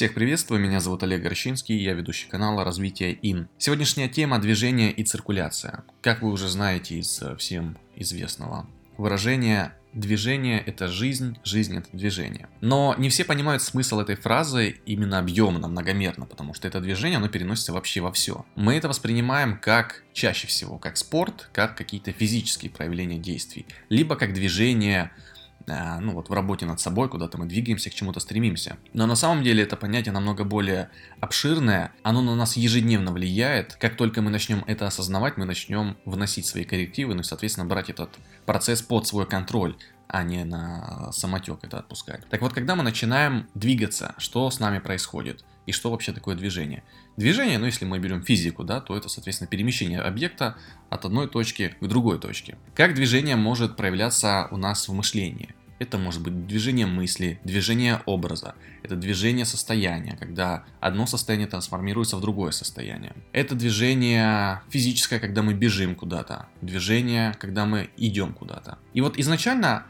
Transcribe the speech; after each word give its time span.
Всех 0.00 0.14
приветствую, 0.14 0.62
меня 0.62 0.80
зовут 0.80 1.02
Олег 1.02 1.20
Горщинский, 1.20 1.76
я 1.76 1.92
ведущий 1.92 2.26
канала 2.26 2.64
Развитие 2.64 3.18
ИН. 3.20 3.50
Сегодняшняя 3.58 4.08
тема– 4.08 4.38
движение 4.40 4.90
и 4.90 5.04
циркуляция. 5.04 5.84
Как 6.00 6.22
вы 6.22 6.32
уже 6.32 6.48
знаете 6.48 6.94
из 6.94 7.20
э, 7.20 7.36
всем 7.36 7.76
известного 7.96 8.66
выражения 8.96 9.76
Движение– 9.92 10.62
это 10.66 10.86
жизнь, 10.86 11.36
жизнь– 11.42 11.76
это 11.78 11.88
движение. 11.92 12.48
Но 12.60 12.94
не 12.96 13.08
все 13.08 13.24
понимают 13.24 13.60
смысл 13.60 13.98
этой 13.98 14.14
фразы 14.14 14.80
именно 14.86 15.18
объемно, 15.18 15.66
многомерно, 15.66 16.26
потому 16.26 16.54
что 16.54 16.68
это 16.68 16.80
движение, 16.80 17.16
оно 17.16 17.28
переносится 17.28 17.72
вообще 17.72 18.00
во 18.00 18.12
все. 18.12 18.46
Мы 18.54 18.76
это 18.76 18.88
воспринимаем 18.88 19.58
как 19.58 20.04
чаще 20.12 20.46
всего, 20.46 20.78
как 20.78 20.96
спорт, 20.96 21.50
как 21.52 21.76
какие-то 21.76 22.12
физические 22.12 22.70
проявления 22.70 23.18
действий, 23.18 23.66
либо 23.88 24.14
как 24.14 24.32
движение 24.32 25.10
ну 25.66 26.12
вот 26.12 26.28
в 26.28 26.32
работе 26.32 26.66
над 26.66 26.80
собой, 26.80 27.08
куда-то 27.08 27.38
мы 27.38 27.46
двигаемся, 27.46 27.90
к 27.90 27.94
чему-то 27.94 28.20
стремимся. 28.20 28.76
Но 28.92 29.06
на 29.06 29.16
самом 29.16 29.42
деле 29.44 29.62
это 29.62 29.76
понятие 29.76 30.12
намного 30.12 30.44
более 30.44 30.90
обширное, 31.20 31.92
оно 32.02 32.22
на 32.22 32.34
нас 32.34 32.56
ежедневно 32.56 33.12
влияет. 33.12 33.74
Как 33.74 33.96
только 33.96 34.22
мы 34.22 34.30
начнем 34.30 34.64
это 34.66 34.86
осознавать, 34.86 35.36
мы 35.36 35.44
начнем 35.44 35.96
вносить 36.04 36.46
свои 36.46 36.64
коррективы, 36.64 37.14
ну 37.14 37.20
и, 37.20 37.24
соответственно, 37.24 37.66
брать 37.66 37.90
этот 37.90 38.10
процесс 38.46 38.82
под 38.82 39.06
свой 39.06 39.26
контроль 39.26 39.76
а 40.12 40.22
не 40.24 40.44
на 40.44 41.12
самотек 41.12 41.60
это 41.62 41.78
отпускать. 41.78 42.28
Так 42.28 42.42
вот, 42.42 42.52
когда 42.52 42.74
мы 42.74 42.82
начинаем 42.82 43.48
двигаться, 43.54 44.14
что 44.18 44.50
с 44.50 44.60
нами 44.60 44.78
происходит? 44.78 45.44
И 45.66 45.72
что 45.72 45.90
вообще 45.90 46.12
такое 46.12 46.34
движение? 46.34 46.82
Движение, 47.16 47.58
ну 47.58 47.66
если 47.66 47.84
мы 47.84 47.98
берем 47.98 48.22
физику, 48.22 48.64
да, 48.64 48.80
то 48.80 48.96
это, 48.96 49.08
соответственно, 49.08 49.48
перемещение 49.48 50.00
объекта 50.00 50.56
от 50.88 51.04
одной 51.04 51.28
точки 51.28 51.76
к 51.80 51.86
другой 51.86 52.18
точке. 52.18 52.58
Как 52.74 52.94
движение 52.94 53.36
может 53.36 53.76
проявляться 53.76 54.48
у 54.50 54.56
нас 54.56 54.88
в 54.88 54.92
мышлении? 54.92 55.54
Это 55.78 55.96
может 55.96 56.22
быть 56.22 56.46
движение 56.46 56.86
мысли, 56.86 57.40
движение 57.42 58.02
образа, 58.04 58.54
это 58.82 58.96
движение 58.96 59.46
состояния, 59.46 60.14
когда 60.14 60.64
одно 60.78 61.06
состояние 61.06 61.48
трансформируется 61.48 62.18
в 62.18 62.20
другое 62.20 62.50
состояние. 62.50 63.14
Это 63.32 63.54
движение 63.54 64.60
физическое, 64.68 65.18
когда 65.18 65.42
мы 65.42 65.54
бежим 65.54 65.94
куда-то, 65.94 66.48
движение, 66.60 67.34
когда 67.38 67.64
мы 67.64 67.88
идем 67.96 68.34
куда-то. 68.34 68.78
И 68.92 69.00
вот 69.00 69.18
изначально 69.18 69.86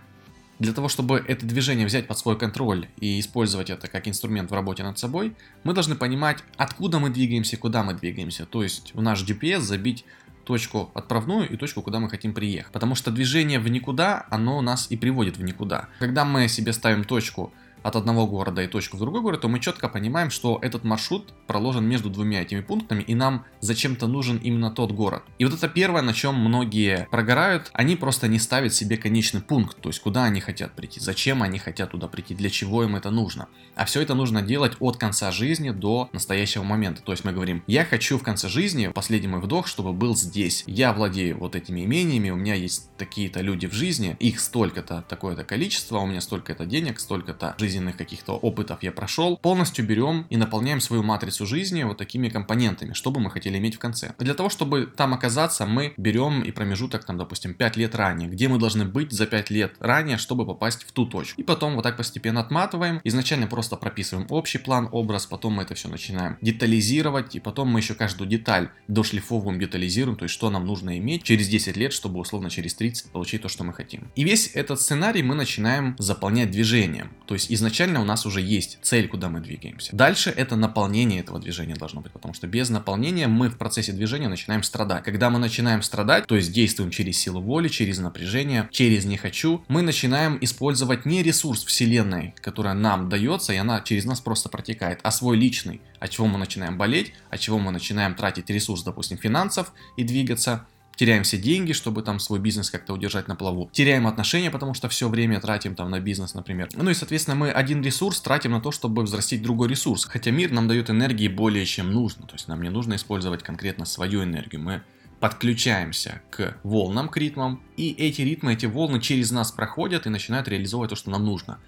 для 0.61 0.75
того, 0.75 0.89
чтобы 0.89 1.25
это 1.27 1.47
движение 1.47 1.86
взять 1.86 2.06
под 2.06 2.19
свой 2.19 2.39
контроль 2.39 2.86
и 3.00 3.19
использовать 3.19 3.70
это 3.70 3.89
как 3.89 4.06
инструмент 4.06 4.50
в 4.50 4.55
работе 4.55 4.83
над 4.83 4.98
собой, 4.98 5.34
мы 5.64 5.72
должны 5.72 5.97
понимать, 5.97 6.44
откуда 6.56 6.98
мы 6.98 7.08
двигаемся 7.11 7.56
и 7.56 7.58
куда 7.58 7.83
мы 7.83 7.94
двигаемся. 7.94 8.44
То 8.44 8.62
есть 8.62 8.94
в 8.94 9.00
наш 9.00 9.25
GPS 9.25 9.61
забить 9.61 10.05
точку 10.44 10.91
отправную 10.94 11.48
и 11.48 11.56
точку, 11.56 11.81
куда 11.81 11.98
мы 11.98 12.11
хотим 12.11 12.34
приехать. 12.34 12.72
Потому 12.72 12.94
что 12.94 13.11
движение 13.11 13.58
в 13.58 13.69
никуда, 13.69 14.27
оно 14.31 14.61
нас 14.61 14.86
и 14.91 14.97
приводит 14.97 15.38
в 15.38 15.42
никуда. 15.42 15.88
Когда 15.98 16.25
мы 16.25 16.47
себе 16.48 16.72
ставим 16.72 17.05
точку 17.05 17.53
от 17.83 17.97
одного 17.97 18.27
города 18.27 18.62
и 18.62 18.67
точку 18.67 18.97
в 18.97 19.00
другой 19.00 19.23
город, 19.23 19.41
то 19.42 19.48
мы 19.48 19.61
четко 19.61 19.89
понимаем, 19.89 20.31
что 20.31 20.59
этот 20.62 20.84
маршрут 20.84 21.33
проложен 21.47 21.84
между 21.84 22.11
двумя 22.11 22.42
этими 22.42 22.61
пунктами, 22.61 23.03
и 23.03 23.14
нам 23.14 23.45
зачем-то 23.61 24.06
нужен 24.06 24.39
именно 24.39 24.70
тот 24.70 24.92
город. 24.92 25.22
И 25.39 25.45
вот 25.45 25.55
это 25.55 25.69
первое, 25.69 26.03
на 26.03 26.12
чем 26.12 26.34
многие 26.37 27.09
прогорают, 27.11 27.70
они 27.72 27.97
просто 27.97 28.28
не 28.28 28.39
ставят 28.39 28.75
себе 28.75 28.97
конечный 28.97 29.41
пункт, 29.41 29.81
то 29.81 29.89
есть 29.89 30.00
куда 30.00 30.25
они 30.25 30.41
хотят 30.41 30.75
прийти, 30.75 31.00
зачем 31.00 31.42
они 31.42 31.59
хотят 31.59 31.91
туда 31.91 32.09
прийти, 32.09 32.34
для 32.34 32.50
чего 32.50 32.84
им 32.84 32.97
это 32.97 33.11
нужно. 33.11 33.48
А 33.75 33.84
все 33.84 34.00
это 34.00 34.15
нужно 34.15 34.42
делать 34.42 34.72
от 34.81 34.97
конца 34.97 35.31
жизни 35.31 35.70
до 35.70 36.11
настоящего 36.12 36.62
момента. 36.62 37.03
То 37.03 37.12
есть 37.12 37.25
мы 37.25 37.33
говорим, 37.33 37.62
я 37.67 37.84
хочу 37.84 38.19
в 38.19 38.22
конце 38.22 38.48
жизни, 38.48 38.89
последний 38.89 39.28
мой 39.28 39.41
вдох, 39.41 39.67
чтобы 39.67 39.92
был 39.92 40.17
здесь. 40.17 40.65
Я 40.67 40.92
владею 40.92 41.39
вот 41.39 41.56
этими 41.56 41.84
имениями, 41.84 42.31
у 42.31 42.37
меня 42.37 42.55
есть 42.55 42.91
такие-то 42.97 43.41
люди 43.41 43.67
в 43.67 43.72
жизни, 43.72 44.17
их 44.20 44.41
столько-то, 44.41 45.05
такое-то 45.09 45.44
количество, 45.44 45.98
у 45.98 46.06
меня 46.06 46.20
столько-то 46.20 46.67
денег, 46.67 47.00
столько-то 47.00 47.55
жизни 47.59 47.69
жизненных 47.70 47.96
каких-то 47.96 48.32
опытов 48.32 48.82
я 48.82 48.90
прошел, 48.90 49.36
полностью 49.36 49.86
берем 49.86 50.26
и 50.28 50.36
наполняем 50.36 50.80
свою 50.80 51.04
матрицу 51.04 51.46
жизни 51.46 51.84
вот 51.84 51.98
такими 51.98 52.28
компонентами, 52.28 52.94
что 52.94 53.12
бы 53.12 53.20
мы 53.20 53.30
хотели 53.30 53.58
иметь 53.58 53.76
в 53.76 53.78
конце. 53.78 54.12
Для 54.19 54.34
того, 54.34 54.48
чтобы 54.48 54.86
там 54.86 55.14
оказаться, 55.14 55.66
мы 55.66 55.94
берем 55.97 56.42
и 56.42 56.50
промежуток, 56.50 57.04
там, 57.04 57.16
допустим, 57.16 57.54
5 57.54 57.76
лет 57.76 57.94
ранее, 57.94 58.28
где 58.28 58.48
мы 58.48 58.59
должны 58.59 58.84
быть 58.84 59.12
за 59.12 59.26
5 59.26 59.50
лет 59.50 59.75
ранее, 59.78 60.19
чтобы 60.19 60.44
попасть 60.44 60.82
в 60.82 60.91
ту 60.91 61.06
точку. 61.06 61.41
И 61.41 61.44
потом 61.44 61.76
вот 61.76 61.82
так 61.82 61.97
постепенно 61.97 62.41
отматываем, 62.41 63.00
изначально 63.04 63.47
просто 63.47 63.76
прописываем 63.76 64.26
общий 64.30 64.59
план, 64.59 64.88
образ, 64.91 65.26
потом 65.26 65.54
мы 65.54 65.62
это 65.62 65.75
все 65.75 65.88
начинаем 65.88 66.36
детализировать, 66.41 67.36
и 67.36 67.41
потом 67.41 67.69
мы 67.69 67.78
еще 67.78 67.94
каждую 67.94 68.28
деталь 68.28 68.70
дошлифовываем, 68.88 69.60
детализируем, 69.60 70.16
то 70.16 70.25
есть 70.25 70.34
что 70.34 70.50
нам 70.50 70.66
нужно 70.66 70.98
иметь 70.98 71.22
через 71.22 71.48
10 71.48 71.76
лет, 71.76 71.92
чтобы 71.92 72.19
условно 72.19 72.50
через 72.50 72.75
30 72.75 73.12
получить 73.12 73.42
то, 73.42 73.48
что 73.48 73.62
мы 73.62 73.72
хотим. 73.72 74.10
И 74.16 74.25
весь 74.25 74.50
этот 74.54 74.80
сценарий 74.80 75.22
мы 75.22 75.36
начинаем 75.36 75.94
заполнять 75.98 76.50
движением. 76.50 77.12
То 77.26 77.34
есть 77.34 77.50
изначально 77.60 78.00
у 78.00 78.04
нас 78.04 78.26
уже 78.26 78.41
есть 78.41 78.78
цель, 78.82 79.06
куда 79.06 79.28
мы 79.28 79.41
двигаемся. 79.41 79.94
Дальше 79.94 80.31
это 80.31 80.56
наполнение 80.56 81.21
этого 81.21 81.38
движения 81.38 81.75
должно 81.75 82.00
быть, 82.00 82.12
потому 82.12 82.34
что 82.34 82.47
без 82.47 82.71
наполнения 82.71 83.28
мы 83.28 83.48
в 83.48 83.59
процессе 83.59 83.93
движения 83.93 84.28
начинаем 84.28 84.62
страдать. 84.62 85.04
Когда 85.04 85.31
мы 85.31 85.38
начинаем 85.38 85.82
страдать, 85.82 86.26
то 86.26 86.37
есть 86.37 86.53
действуем 86.53 86.91
через 86.91 87.19
силу 87.19 87.41
воли, 87.41 87.69
через 87.69 87.98
напряжение, 87.98 88.69
через 88.72 89.04
не 89.04 89.16
хочу, 89.16 89.65
мы 89.69 89.82
начинаем 89.82 90.38
использовать 90.41 91.04
не 91.04 91.22
ресурс 91.22 91.65
вселенной, 91.65 92.34
которая 92.41 92.75
нам 92.75 93.09
дается, 93.09 93.53
и 93.53 93.56
она 93.56 93.81
через 93.81 94.04
нас 94.04 94.21
просто 94.21 94.48
протекает, 94.48 95.00
а 95.03 95.10
свой 95.10 95.37
личный, 95.37 95.81
от 95.98 96.10
чего 96.10 96.27
мы 96.27 96.38
начинаем 96.38 96.78
болеть, 96.78 97.12
от 97.31 97.41
чего 97.41 97.59
мы 97.59 97.71
начинаем 97.71 98.15
тратить 98.15 98.48
ресурс, 98.50 98.82
допустим, 98.82 99.19
финансов 99.19 99.72
и 99.97 100.04
двигаться, 100.04 100.66
теряем 101.00 101.22
все 101.22 101.38
деньги, 101.38 101.72
чтобы 101.72 102.03
там 102.03 102.21
свой 102.21 102.41
бизнес 102.41 102.71
как-то 102.71 102.93
удержать 102.93 103.27
на 103.27 103.34
плаву, 103.34 103.71
теряем 103.72 104.06
отношения, 104.06 104.50
потому 104.50 104.75
что 104.75 104.91
все 104.91 105.09
время 105.09 105.41
тратим 105.41 105.75
там 105.75 105.88
на 105.88 105.99
бизнес, 105.99 106.34
например. 106.34 106.69
Ну 106.75 106.91
и, 106.91 106.93
соответственно, 106.93 107.37
мы 107.37 107.50
один 107.50 107.81
ресурс 107.81 108.21
тратим 108.21 108.50
на 108.50 108.61
то, 108.61 108.71
чтобы 108.71 109.03
взрастить 109.03 109.43
другой 109.43 109.69
ресурс. 109.69 110.05
Хотя 110.05 110.31
мир 110.31 110.50
нам 110.50 110.69
дает 110.69 110.91
энергии 110.91 111.28
более 111.28 111.65
чем 111.65 111.91
нужно, 111.91 112.27
то 112.27 112.34
есть 112.34 112.49
нам 112.49 112.60
не 112.60 112.69
нужно 112.69 112.97
использовать 112.97 113.43
конкретно 113.43 113.87
свою 113.87 114.25
энергию. 114.25 114.60
Мы 114.60 114.83
подключаемся 115.21 116.21
к 116.28 116.59
волнам, 116.65 117.09
к 117.09 117.16
ритмам, 117.16 117.62
и 117.78 117.93
эти 117.93 118.21
ритмы, 118.21 118.53
эти 118.53 118.66
волны 118.66 119.00
через 119.00 119.31
нас 119.31 119.50
проходят 119.53 120.05
и 120.05 120.10
начинают 120.10 120.49
реализовывать 120.49 120.91
то, 120.91 120.97
что 120.97 121.09
нам 121.09 121.25
нужно. 121.25 121.60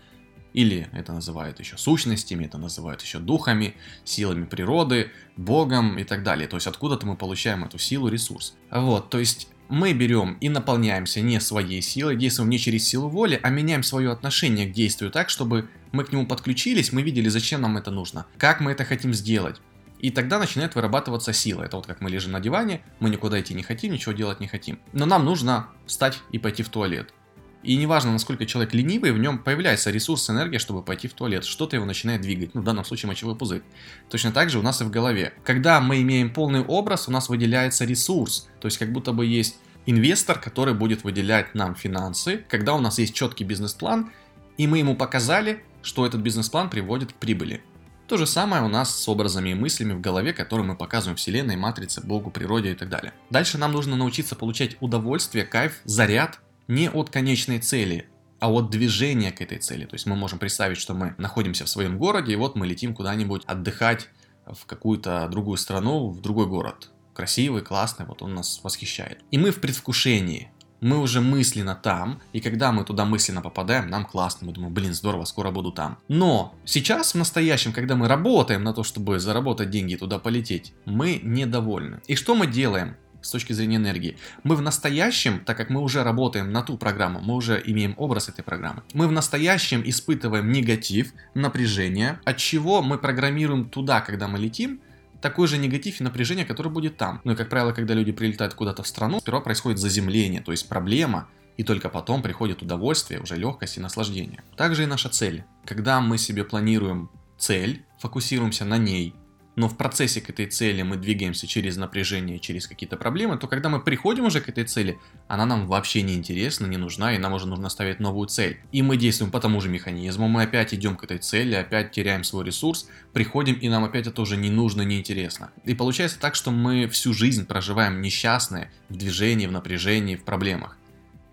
Или 0.53 0.89
это 0.93 1.13
называют 1.13 1.61
еще 1.61 1.77
сущностями, 1.77 2.45
это 2.45 2.59
называют 2.59 3.03
еще 3.03 3.19
духами, 3.19 3.75
силами 4.05 4.45
природы, 4.45 5.11
богом 5.37 5.99
и 5.99 6.05
так 6.05 6.23
далее. 6.23 6.47
То 6.47 6.57
есть 6.57 6.67
откуда-то 6.67 7.07
мы 7.07 7.17
получаем 7.17 7.65
эту 7.65 7.79
силу, 7.79 8.09
ресурс. 8.09 8.55
Вот, 8.71 9.11
то 9.11 9.19
есть 9.19 9.49
мы 9.69 9.95
берем 9.95 10.37
и 10.41 10.51
наполняемся 10.51 11.23
не 11.23 11.41
своей 11.41 11.81
силой, 11.81 12.17
действуем 12.17 12.51
не 12.51 12.59
через 12.59 12.87
силу 12.87 13.09
воли, 13.09 13.41
а 13.43 13.49
меняем 13.49 13.83
свое 13.83 14.11
отношение 14.11 14.67
к 14.67 14.73
действию 14.73 15.11
так, 15.11 15.31
чтобы 15.31 15.71
мы 15.93 16.05
к 16.05 16.13
нему 16.13 16.27
подключились, 16.27 16.93
мы 16.93 17.03
видели, 17.03 17.29
зачем 17.29 17.63
нам 17.63 17.79
это 17.79 17.91
нужно, 17.91 18.27
как 18.37 18.61
мы 18.61 18.73
это 18.73 18.85
хотим 18.85 19.15
сделать. 19.15 19.61
И 19.99 20.11
тогда 20.11 20.41
начинает 20.41 20.75
вырабатываться 20.75 21.33
сила. 21.33 21.63
Это 21.63 21.77
вот 21.77 21.87
как 21.87 22.01
мы 22.01 22.11
лежим 22.11 22.33
на 22.33 22.41
диване, 22.41 22.83
мы 22.99 23.09
никуда 23.09 23.41
идти 23.41 23.55
не 23.55 23.63
хотим, 23.63 23.93
ничего 23.93 24.13
делать 24.13 24.41
не 24.41 24.49
хотим. 24.49 24.81
Но 24.93 25.07
нам 25.07 25.25
нужно 25.25 25.69
встать 25.87 26.19
и 26.33 26.39
пойти 26.39 26.65
в 26.65 26.69
туалет. 26.69 27.15
И 27.63 27.77
неважно, 27.77 28.13
насколько 28.13 28.45
человек 28.45 28.75
ленивый, 28.75 29.13
в 29.13 29.19
нем 29.19 29.39
появляется 29.39 29.91
ресурс, 29.91 30.29
энергия, 30.29 30.59
чтобы 30.59 30.83
пойти 30.83 31.09
в 31.09 31.15
туалет. 31.15 31.45
Что-то 31.45 31.77
его 31.77 31.85
начинает 31.85 32.21
двигать, 32.21 32.55
ну 32.55 32.61
в 32.61 32.65
данном 32.65 32.85
случае 32.85 33.09
мочевой 33.09 33.37
пузырь. 33.37 33.63
Точно 34.11 34.33
так 34.33 34.51
же 34.51 34.59
у 34.59 34.63
нас 34.63 34.81
и 34.81 34.85
в 34.85 34.91
голове. 34.91 35.35
Когда 35.45 35.81
мы 35.81 36.03
имеем 36.03 36.33
полный 36.33 36.65
образ, 36.65 37.09
у 37.09 37.13
нас 37.13 37.29
выделяется 37.29 37.85
ресурс. 37.85 38.49
То 38.61 38.67
есть 38.67 38.79
как 38.79 38.93
будто 38.93 39.13
бы 39.13 39.27
есть 39.27 39.59
инвестор, 39.87 40.39
который 40.39 40.75
будет 40.75 41.05
выделять 41.05 41.55
нам 41.55 41.75
финансы, 41.75 42.45
когда 42.49 42.75
у 42.75 42.81
нас 42.81 42.99
есть 42.99 43.15
четкий 43.15 43.45
бизнес-план, 43.45 44.11
и 44.57 44.67
мы 44.67 44.79
ему 44.79 44.97
показали, 44.97 45.63
что 45.83 46.07
этот 46.07 46.21
бизнес-план 46.21 46.71
приводит 46.71 47.13
к 47.13 47.17
прибыли. 47.17 47.63
То 48.09 48.17
же 48.17 48.27
самое 48.27 48.63
у 48.63 48.69
нас 48.69 48.95
с 48.95 49.09
образами 49.09 49.51
и 49.51 49.55
мыслями 49.55 49.95
в 49.95 50.01
голове, 50.01 50.33
которые 50.33 50.67
мы 50.67 50.77
показываем 50.77 51.17
Вселенной, 51.17 51.57
Матрице, 51.57 52.01
Богу, 52.05 52.31
природе 52.31 52.73
и 52.73 52.75
так 52.75 52.89
далее. 52.89 53.13
Дальше 53.31 53.57
нам 53.59 53.73
нужно 53.73 53.97
научиться 53.97 54.37
получать 54.37 54.77
удовольствие, 54.81 55.45
кайф, 55.45 55.81
заряд 55.85 56.39
не 56.69 56.91
от 56.91 57.11
конечной 57.11 57.59
цели, 57.59 58.09
а 58.41 58.51
от 58.51 58.71
движения 58.71 59.31
к 59.31 59.41
этой 59.41 59.59
цели. 59.59 59.85
То 59.85 59.95
есть 59.95 60.07
мы 60.07 60.17
можем 60.17 60.39
представить, 60.39 60.77
что 60.77 60.95
мы 60.95 61.15
находимся 61.19 61.65
в 61.65 61.69
своем 61.69 61.97
городе, 61.99 62.33
и 62.33 62.37
вот 62.37 62.57
мы 62.57 62.67
летим 62.67 62.95
куда-нибудь 62.95 63.45
отдыхать 63.47 64.09
в 64.47 64.67
какую-то 64.67 65.29
другую 65.31 65.57
страну, 65.59 66.11
в 66.11 66.21
другой 66.21 66.47
город. 66.47 66.91
Красивый, 67.15 67.63
классный, 67.63 68.07
вот 68.07 68.23
он 68.23 68.35
нас 68.35 68.61
восхищает. 68.63 69.21
И 69.31 69.39
мы 69.39 69.51
в 69.51 69.61
предвкушении. 69.61 70.51
Мы 70.81 70.99
уже 70.99 71.21
мысленно 71.21 71.77
там, 71.77 72.21
и 72.33 72.41
когда 72.41 72.73
мы 72.73 72.85
туда 72.85 73.05
мысленно 73.05 73.41
попадаем, 73.41 73.89
нам 73.89 74.05
классно, 74.05 74.49
мы 74.49 74.53
думаем, 74.53 74.75
блин, 74.75 74.93
здорово, 74.93 75.25
скоро 75.25 75.53
буду 75.53 75.71
там. 75.71 75.99
Но 76.09 76.57
сейчас, 76.65 77.15
в 77.15 77.19
настоящем, 77.19 77.73
когда 77.73 77.95
мы 77.95 78.09
работаем 78.09 78.65
на 78.65 78.75
то, 78.75 78.83
чтобы 78.83 79.21
заработать 79.21 79.71
деньги 79.71 79.93
и 79.93 79.97
туда 79.97 80.19
полететь, 80.19 80.75
мы 80.85 81.21
недовольны. 81.23 82.01
И 82.09 82.17
что 82.17 82.35
мы 82.35 82.49
делаем? 82.49 82.97
С 83.23 83.31
точки 83.31 83.53
зрения 83.53 83.77
энергии. 83.77 84.17
Мы 84.43 84.57
в 84.57 84.63
настоящем, 84.63 85.41
так 85.41 85.57
как 85.57 85.71
мы 85.71 85.81
уже 85.81 86.03
работаем 86.03 86.53
на 86.53 86.63
ту 86.63 86.77
программу, 86.77 87.21
мы 87.21 87.35
уже 87.35 87.63
имеем 87.65 87.95
образ 87.97 88.29
этой 88.29 88.43
программы, 88.43 88.83
мы 88.93 89.09
в 89.09 89.13
настоящем 89.13 89.83
испытываем 89.85 90.51
негатив, 90.53 91.13
напряжение, 91.35 92.21
от 92.25 92.37
чего 92.37 92.83
мы 92.83 92.99
программируем 92.99 93.69
туда, 93.69 94.01
когда 94.01 94.29
мы 94.29 94.39
летим, 94.39 94.81
такой 95.21 95.49
же 95.49 95.57
негатив 95.57 96.01
и 96.01 96.05
напряжение, 96.05 96.45
которое 96.45 96.71
будет 96.71 96.97
там. 96.97 97.21
Ну 97.25 97.33
и, 97.33 97.37
как 97.37 97.49
правило, 97.49 97.73
когда 97.73 97.95
люди 97.95 98.13
прилетают 98.13 98.55
куда-то 98.55 98.83
в 98.83 98.87
страну, 98.87 99.21
сперва 99.21 99.41
происходит 99.41 99.79
заземление, 99.79 100.43
то 100.43 100.53
есть 100.53 100.69
проблема, 100.69 101.29
и 101.57 101.65
только 101.65 101.89
потом 101.89 102.23
приходит 102.23 102.63
удовольствие, 102.63 103.21
уже 103.21 103.37
легкость 103.37 103.77
и 103.77 103.81
наслаждение. 103.81 104.43
Также 104.57 104.83
и 104.83 104.87
наша 104.87 105.09
цель. 105.09 105.45
Когда 105.65 106.01
мы 106.01 106.19
себе 106.19 106.45
планируем 106.45 107.11
цель, 107.39 107.85
фокусируемся 107.99 108.65
на 108.65 108.79
ней, 108.79 109.15
но 109.55 109.69
в 109.69 109.77
процессе 109.77 110.21
к 110.21 110.31
этой 110.31 110.47
цели 110.47 110.83
мы 110.83 110.97
двигаемся 110.97 111.47
через 111.47 111.77
напряжение, 111.77 112.39
через 112.39 112.67
какие-то 112.67 112.97
проблемы, 112.97 113.37
то 113.37 113.47
когда 113.47 113.69
мы 113.69 113.81
приходим 113.81 114.25
уже 114.25 114.41
к 114.41 114.49
этой 114.49 114.65
цели, 114.65 114.99
она 115.29 115.45
нам 115.45 115.67
вообще 115.67 116.03
не 116.03 116.15
интересна, 116.15 116.67
не 116.67 116.79
нужна, 116.79 117.15
и 117.15 117.19
нам 117.19 117.33
уже 117.35 117.47
нужно 117.47 117.69
ставить 117.69 118.01
новую 118.01 118.29
цель. 118.29 118.59
И 118.73 118.83
мы 118.83 118.97
действуем 118.97 119.31
по 119.31 119.41
тому 119.41 119.61
же 119.61 119.69
механизму, 119.69 120.29
мы 120.29 120.43
опять 120.43 120.73
идем 120.73 120.97
к 120.97 121.05
этой 121.05 121.19
цели, 121.19 121.55
опять 121.55 121.91
теряем 121.91 122.25
свой 122.25 122.45
ресурс, 122.45 122.89
приходим, 123.13 123.55
и 123.55 123.69
нам 123.69 123.85
опять 123.85 124.07
это 124.07 124.23
уже 124.23 124.37
не 124.37 124.51
нужно, 124.51 124.83
не 124.83 124.99
интересно. 124.99 125.51
И 125.65 125.75
получается 125.75 126.19
так, 126.19 126.35
что 126.35 126.51
мы 126.51 126.89
всю 126.89 127.13
жизнь 127.13 127.47
проживаем 127.47 128.01
несчастные 128.01 128.71
в 128.89 128.97
движении, 128.97 129.47
в 129.47 129.53
напряжении, 129.53 130.17
в 130.17 130.25
проблемах. 130.25 130.79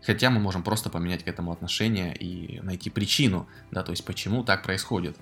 Хотя 0.01 0.29
мы 0.29 0.39
можем 0.39 0.63
просто 0.63 0.89
поменять 0.89 1.23
к 1.23 1.27
этому 1.27 1.51
отношение 1.51 2.15
и 2.15 2.61
найти 2.61 2.89
причину, 2.89 3.47
да, 3.71 3.83
то 3.83 3.91
есть 3.91 4.05
почему 4.05 4.43
так 4.43 4.63
происходит. 4.63 5.17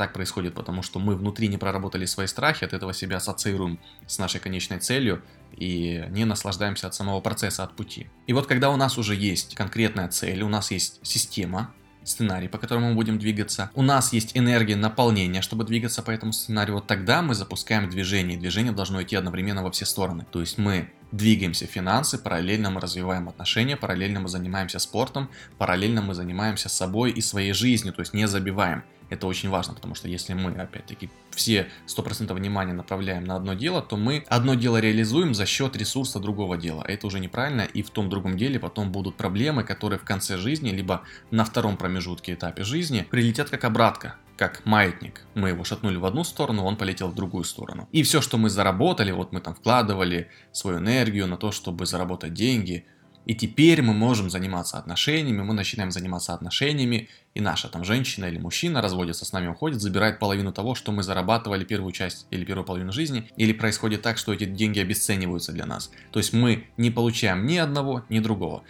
Так 0.00 0.14
происходит 0.14 0.54
потому, 0.54 0.82
что 0.82 0.98
мы 0.98 1.14
внутри 1.14 1.48
не 1.48 1.58
проработали 1.58 2.06
свои 2.06 2.26
страхи, 2.26 2.64
от 2.64 2.72
этого 2.72 2.94
себя 2.94 3.18
ассоциируем 3.18 3.78
с 4.06 4.18
нашей 4.18 4.40
конечной 4.40 4.78
целью 4.78 5.22
и 5.52 6.06
не 6.08 6.24
наслаждаемся 6.24 6.86
от 6.86 6.94
самого 6.94 7.20
процесса, 7.20 7.64
от 7.64 7.76
пути. 7.76 8.08
И 8.26 8.32
вот 8.32 8.46
когда 8.46 8.70
у 8.70 8.76
нас 8.76 8.96
уже 8.96 9.14
есть 9.14 9.54
конкретная 9.54 10.08
цель, 10.08 10.40
у 10.40 10.48
нас 10.48 10.70
есть 10.70 11.00
система, 11.02 11.74
сценарий, 12.02 12.48
по 12.48 12.56
которому 12.56 12.88
мы 12.88 12.94
будем 12.94 13.18
двигаться, 13.18 13.70
у 13.74 13.82
нас 13.82 14.14
есть 14.14 14.30
энергия 14.34 14.74
наполнения, 14.74 15.42
чтобы 15.42 15.64
двигаться 15.64 16.02
по 16.02 16.10
этому 16.10 16.32
сценарию, 16.32 16.76
вот 16.76 16.86
тогда 16.86 17.20
мы 17.20 17.34
запускаем 17.34 17.90
движение, 17.90 18.38
и 18.38 18.40
движение 18.40 18.72
должно 18.72 19.02
идти 19.02 19.16
одновременно 19.16 19.62
во 19.62 19.70
все 19.70 19.84
стороны. 19.84 20.24
То 20.32 20.40
есть 20.40 20.56
мы 20.56 20.90
двигаемся 21.12 21.66
финансы, 21.66 22.18
параллельно 22.18 22.70
мы 22.70 22.80
развиваем 22.80 23.28
отношения, 23.28 23.76
параллельно 23.76 24.20
мы 24.20 24.28
занимаемся 24.28 24.78
спортом, 24.78 25.30
параллельно 25.58 26.02
мы 26.02 26.14
занимаемся 26.14 26.68
собой 26.68 27.10
и 27.10 27.20
своей 27.20 27.52
жизнью, 27.52 27.92
то 27.92 28.00
есть 28.00 28.14
не 28.14 28.26
забиваем. 28.26 28.82
Это 29.10 29.26
очень 29.26 29.48
важно, 29.50 29.74
потому 29.74 29.96
что 29.96 30.06
если 30.06 30.34
мы, 30.34 30.52
опять-таки, 30.52 31.10
все 31.32 31.66
100% 31.88 32.32
внимания 32.32 32.72
направляем 32.72 33.24
на 33.24 33.34
одно 33.34 33.54
дело, 33.54 33.82
то 33.82 33.96
мы 33.96 34.24
одно 34.28 34.54
дело 34.54 34.76
реализуем 34.78 35.34
за 35.34 35.46
счет 35.46 35.76
ресурса 35.76 36.20
другого 36.20 36.56
дела. 36.56 36.84
Это 36.86 37.08
уже 37.08 37.18
неправильно, 37.18 37.62
и 37.62 37.82
в 37.82 37.90
том 37.90 38.08
другом 38.08 38.36
деле 38.36 38.60
потом 38.60 38.92
будут 38.92 39.16
проблемы, 39.16 39.64
которые 39.64 39.98
в 39.98 40.04
конце 40.04 40.38
жизни, 40.38 40.70
либо 40.70 41.02
на 41.32 41.44
втором 41.44 41.76
промежутке 41.76 42.34
этапе 42.34 42.62
жизни 42.62 43.04
прилетят 43.10 43.50
как 43.50 43.64
обратка 43.64 44.14
как 44.40 44.64
маятник. 44.64 45.20
Мы 45.34 45.50
его 45.50 45.64
шатнули 45.64 45.96
в 45.96 46.06
одну 46.06 46.24
сторону, 46.24 46.64
он 46.64 46.78
полетел 46.78 47.08
в 47.08 47.14
другую 47.14 47.44
сторону. 47.44 47.90
И 47.92 48.02
все, 48.02 48.22
что 48.22 48.38
мы 48.38 48.48
заработали, 48.48 49.10
вот 49.10 49.32
мы 49.32 49.40
там 49.42 49.54
вкладывали 49.54 50.30
свою 50.50 50.78
энергию 50.78 51.26
на 51.26 51.36
то, 51.36 51.52
чтобы 51.52 51.84
заработать 51.84 52.32
деньги, 52.32 52.86
и 53.26 53.34
теперь 53.34 53.82
мы 53.82 53.92
можем 53.92 54.30
заниматься 54.30 54.78
отношениями, 54.78 55.42
мы 55.42 55.52
начинаем 55.52 55.90
заниматься 55.90 56.32
отношениями, 56.32 57.10
и 57.34 57.40
наша 57.42 57.68
там 57.68 57.84
женщина 57.84 58.24
или 58.24 58.38
мужчина 58.38 58.80
разводится 58.80 59.26
с 59.26 59.32
нами, 59.34 59.48
уходит, 59.48 59.82
забирает 59.82 60.18
половину 60.18 60.52
того, 60.52 60.74
что 60.74 60.90
мы 60.90 61.02
зарабатывали 61.02 61.64
первую 61.64 61.92
часть 61.92 62.26
или 62.30 62.46
первую 62.46 62.64
половину 62.64 62.92
жизни, 62.92 63.30
или 63.36 63.52
происходит 63.52 64.00
так, 64.00 64.16
что 64.16 64.32
эти 64.32 64.44
деньги 64.46 64.80
обесцениваются 64.80 65.52
для 65.52 65.66
нас. 65.66 65.90
То 66.12 66.18
есть 66.18 66.32
мы 66.32 66.66
не 66.78 66.90
получаем 66.90 67.44
ни 67.44 67.58
одного, 67.58 68.06
ни 68.08 68.20
другого. 68.20 68.62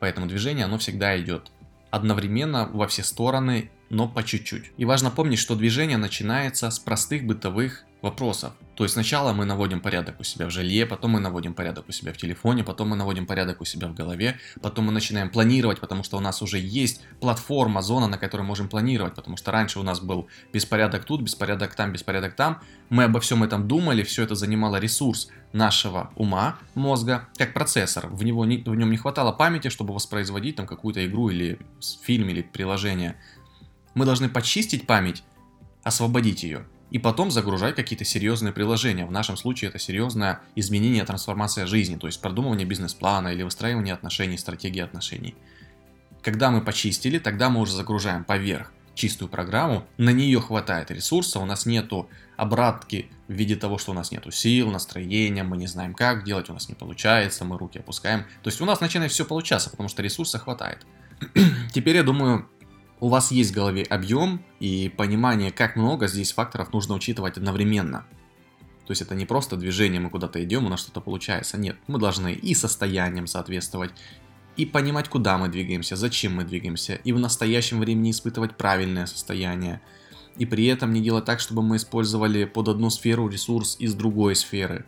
Поэтому 0.00 0.26
движение, 0.26 0.64
оно 0.64 0.78
всегда 0.78 1.16
идет 1.16 1.52
одновременно 1.92 2.68
во 2.72 2.88
все 2.88 3.04
стороны, 3.04 3.70
но 3.92 4.08
по 4.08 4.22
чуть-чуть. 4.22 4.72
И 4.78 4.86
важно 4.86 5.10
помнить, 5.10 5.38
что 5.38 5.54
движение 5.54 5.98
начинается 5.98 6.70
с 6.70 6.78
простых 6.78 7.26
бытовых 7.26 7.84
вопросов. 8.00 8.54
То 8.74 8.84
есть 8.84 8.94
сначала 8.94 9.34
мы 9.34 9.44
наводим 9.44 9.80
порядок 9.80 10.18
у 10.18 10.24
себя 10.24 10.46
в 10.46 10.50
жилье, 10.50 10.86
потом 10.86 11.12
мы 11.12 11.20
наводим 11.20 11.52
порядок 11.52 11.84
у 11.88 11.92
себя 11.92 12.14
в 12.14 12.16
телефоне, 12.16 12.64
потом 12.64 12.88
мы 12.88 12.96
наводим 12.96 13.26
порядок 13.26 13.60
у 13.60 13.64
себя 13.66 13.88
в 13.88 13.94
голове, 13.94 14.38
потом 14.62 14.86
мы 14.86 14.92
начинаем 14.92 15.28
планировать, 15.28 15.78
потому 15.78 16.02
что 16.04 16.16
у 16.16 16.20
нас 16.20 16.40
уже 16.40 16.58
есть 16.58 17.02
платформа, 17.20 17.82
зона, 17.82 18.08
на 18.08 18.16
которой 18.16 18.42
можем 18.42 18.68
планировать, 18.68 19.14
потому 19.14 19.36
что 19.36 19.52
раньше 19.52 19.78
у 19.78 19.82
нас 19.82 20.00
был 20.00 20.26
беспорядок 20.54 21.04
тут, 21.04 21.20
беспорядок 21.20 21.74
там, 21.74 21.92
беспорядок 21.92 22.34
там. 22.34 22.62
Мы 22.88 23.04
обо 23.04 23.20
всем 23.20 23.44
этом 23.44 23.68
думали, 23.68 24.02
все 24.02 24.24
это 24.24 24.34
занимало 24.34 24.76
ресурс 24.76 25.28
нашего 25.52 26.10
ума, 26.16 26.58
мозга, 26.74 27.28
как 27.36 27.52
процессор. 27.52 28.08
В, 28.08 28.24
него 28.24 28.46
не, 28.46 28.56
в 28.56 28.74
нем 28.74 28.90
не 28.90 28.96
хватало 28.96 29.32
памяти, 29.32 29.68
чтобы 29.68 29.92
воспроизводить 29.92 30.56
там 30.56 30.66
какую-то 30.66 31.04
игру 31.06 31.28
или 31.28 31.58
фильм 32.02 32.30
или 32.30 32.40
приложение. 32.40 33.16
Мы 33.94 34.04
должны 34.04 34.28
почистить 34.28 34.86
память, 34.86 35.22
освободить 35.82 36.42
ее 36.42 36.66
и 36.90 36.98
потом 36.98 37.30
загружать 37.30 37.74
какие-то 37.74 38.04
серьезные 38.04 38.52
приложения. 38.52 39.06
В 39.06 39.10
нашем 39.10 39.36
случае 39.36 39.70
это 39.70 39.78
серьезное 39.78 40.40
изменение, 40.56 41.04
трансформация 41.04 41.66
жизни, 41.66 41.96
то 41.96 42.06
есть 42.06 42.20
продумывание 42.20 42.66
бизнес-плана 42.66 43.28
или 43.28 43.42
выстраивание 43.42 43.94
отношений, 43.94 44.36
стратегии 44.36 44.80
отношений. 44.80 45.34
Когда 46.22 46.50
мы 46.50 46.60
почистили, 46.60 47.18
тогда 47.18 47.50
мы 47.50 47.60
уже 47.60 47.72
загружаем 47.72 48.24
поверх 48.24 48.72
чистую 48.94 49.28
программу, 49.28 49.86
на 49.96 50.10
нее 50.10 50.40
хватает 50.40 50.90
ресурса, 50.90 51.38
у 51.40 51.46
нас 51.46 51.66
нету 51.66 52.08
обратки 52.36 53.10
в 53.28 53.32
виде 53.32 53.56
того, 53.56 53.78
что 53.78 53.92
у 53.92 53.94
нас 53.94 54.10
нету 54.10 54.30
сил, 54.30 54.70
настроения, 54.70 55.42
мы 55.42 55.56
не 55.56 55.66
знаем 55.66 55.94
как 55.94 56.24
делать, 56.24 56.50
у 56.50 56.52
нас 56.52 56.68
не 56.68 56.74
получается, 56.74 57.44
мы 57.44 57.58
руки 57.58 57.78
опускаем. 57.78 58.24
То 58.42 58.50
есть 58.50 58.60
у 58.60 58.64
нас 58.64 58.80
начинает 58.80 59.12
все 59.12 59.24
получаться, 59.24 59.70
потому 59.70 59.88
что 59.88 60.02
ресурса 60.02 60.38
хватает. 60.38 60.86
Теперь 61.72 61.96
я 61.96 62.02
думаю, 62.02 62.48
у 63.02 63.08
вас 63.08 63.32
есть 63.32 63.50
в 63.50 63.54
голове 63.54 63.82
объем 63.82 64.44
и 64.60 64.88
понимание, 64.88 65.50
как 65.50 65.74
много 65.74 66.06
здесь 66.06 66.32
факторов 66.32 66.72
нужно 66.72 66.94
учитывать 66.94 67.36
одновременно. 67.36 68.06
То 68.86 68.92
есть 68.92 69.02
это 69.02 69.16
не 69.16 69.26
просто 69.26 69.56
движение, 69.56 70.00
мы 70.00 70.08
куда-то 70.08 70.42
идем, 70.44 70.66
у 70.66 70.68
нас 70.68 70.82
что-то 70.82 71.00
получается. 71.00 71.58
Нет, 71.58 71.76
мы 71.88 71.98
должны 71.98 72.32
и 72.32 72.54
состоянием 72.54 73.26
соответствовать, 73.26 73.90
и 74.56 74.66
понимать, 74.66 75.08
куда 75.08 75.36
мы 75.36 75.48
двигаемся, 75.48 75.96
зачем 75.96 76.36
мы 76.36 76.44
двигаемся, 76.44 76.94
и 76.94 77.12
в 77.12 77.18
настоящем 77.18 77.80
времени 77.80 78.12
испытывать 78.12 78.56
правильное 78.56 79.06
состояние. 79.06 79.80
И 80.36 80.46
при 80.46 80.66
этом 80.66 80.92
не 80.92 81.00
делать 81.00 81.24
так, 81.24 81.40
чтобы 81.40 81.62
мы 81.62 81.76
использовали 81.78 82.44
под 82.44 82.68
одну 82.68 82.88
сферу 82.88 83.26
ресурс 83.28 83.74
из 83.80 83.94
другой 83.94 84.36
сферы. 84.36 84.84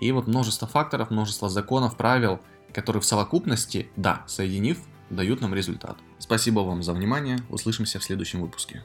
И 0.00 0.10
вот 0.12 0.26
множество 0.26 0.66
факторов, 0.66 1.10
множество 1.10 1.50
законов, 1.50 1.98
правил, 1.98 2.40
которые 2.72 3.02
в 3.02 3.04
совокупности, 3.04 3.90
да, 3.96 4.24
соединив, 4.26 4.78
дают 5.10 5.40
нам 5.40 5.54
результат. 5.54 5.98
Спасибо 6.18 6.60
вам 6.60 6.82
за 6.82 6.92
внимание, 6.92 7.38
услышимся 7.48 7.98
в 7.98 8.04
следующем 8.04 8.40
выпуске. 8.40 8.82